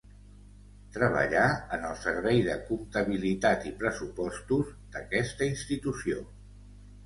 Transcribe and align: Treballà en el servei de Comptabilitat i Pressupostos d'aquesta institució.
Treballà 0.95 1.43
en 1.77 1.85
el 1.89 1.99
servei 2.05 2.41
de 2.49 2.57
Comptabilitat 2.71 3.69
i 3.75 3.77
Pressupostos 3.85 4.75
d'aquesta 4.97 5.51
institució. 5.55 6.29